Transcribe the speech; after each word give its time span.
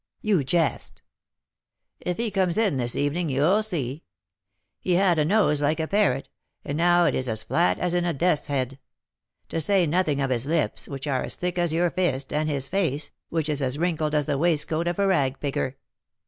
"You 0.23 0.43
jest." 0.43 1.03
"If 1.99 2.17
he 2.17 2.31
comes 2.31 2.57
in 2.57 2.77
this 2.77 2.95
evening, 2.95 3.29
you'll 3.29 3.61
see. 3.61 4.03
He 4.79 4.95
had 4.95 5.19
a 5.19 5.25
nose 5.25 5.61
like 5.61 5.79
a 5.79 5.87
parrot, 5.87 6.27
and 6.65 6.75
now 6.75 7.05
it 7.05 7.13
is 7.13 7.29
as 7.29 7.43
flat 7.43 7.77
as 7.77 7.93
in 7.93 8.03
a 8.03 8.11
death's 8.11 8.47
head; 8.47 8.79
to 9.49 9.61
say 9.61 9.85
nothing 9.85 10.19
of 10.19 10.31
his 10.31 10.47
lips, 10.47 10.87
which 10.87 11.05
are 11.05 11.21
as 11.21 11.35
thick 11.35 11.59
as 11.59 11.71
your 11.71 11.91
fist, 11.91 12.33
and 12.33 12.49
his 12.49 12.67
face, 12.67 13.11
which 13.29 13.47
is 13.47 13.61
as 13.61 13.77
wrinkled 13.77 14.15
as 14.15 14.25
the 14.25 14.39
waistcoat 14.39 14.87
of 14.87 14.97
a 14.97 15.05
rag 15.05 15.39
picker." 15.39 15.77